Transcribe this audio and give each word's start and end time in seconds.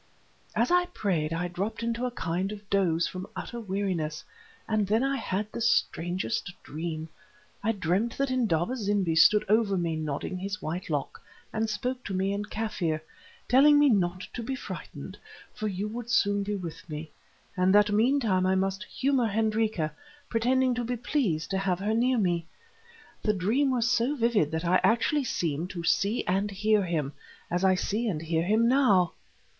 "As 0.55 0.71
I 0.71 0.85
prayed 0.87 1.31
I 1.31 1.47
dropped 1.47 1.83
into 1.83 2.07
a 2.07 2.17
kind 2.17 2.51
of 2.51 2.67
doze 2.71 3.05
from 3.07 3.27
utter 3.35 3.59
weariness, 3.59 4.23
and 4.67 4.87
then 4.87 5.03
I 5.03 5.15
had 5.17 5.51
the 5.51 5.61
strangest 5.61 6.51
dream. 6.63 7.07
I 7.61 7.71
dreamed 7.71 8.13
that 8.13 8.31
Indaba 8.31 8.75
zimbi 8.77 9.15
stood 9.15 9.45
over 9.47 9.77
me 9.77 9.95
nodding 9.95 10.39
his 10.39 10.59
white 10.59 10.89
lock, 10.89 11.21
and 11.53 11.69
spoke 11.69 12.03
to 12.05 12.15
me 12.15 12.33
in 12.33 12.45
Kaffir, 12.45 12.99
telling 13.47 13.77
me 13.77 13.89
not 13.89 14.21
to 14.33 14.41
be 14.41 14.55
frightened, 14.55 15.19
for 15.53 15.67
you 15.67 15.87
would 15.89 16.09
soon 16.09 16.41
be 16.41 16.55
with 16.55 16.89
me, 16.89 17.11
and 17.55 17.71
that 17.75 17.91
meanwhile 17.91 18.47
I 18.47 18.55
must 18.55 18.83
humour 18.85 19.27
Hendrika, 19.27 19.93
pretending 20.29 20.73
to 20.73 20.83
be 20.83 20.97
pleased 20.97 21.51
to 21.51 21.59
have 21.59 21.77
her 21.77 21.93
near 21.93 22.17
me. 22.17 22.47
The 23.21 23.33
dream 23.35 23.69
was 23.69 23.87
so 23.87 24.15
vivid 24.15 24.49
that 24.49 24.65
I 24.65 24.81
actually 24.83 25.25
seemed 25.25 25.69
to 25.69 25.83
see 25.83 26.25
and 26.25 26.49
hear 26.49 26.81
him, 26.81 27.13
as 27.51 27.63
I 27.63 27.75
see 27.75 28.07
and 28.07 28.23
hear 28.23 28.41
him 28.41 28.67
now." 28.67 29.13